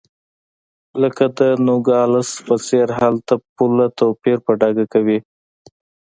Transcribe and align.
لکه 1.01 1.25
د 1.37 1.39
نوګالس 1.67 2.29
په 2.45 2.55
څېر 2.67 2.87
هلته 2.99 3.33
پوله 3.55 3.85
توپیر 3.99 4.37
په 4.45 4.51
ډاګه 4.59 4.85
کوي. 4.93 5.19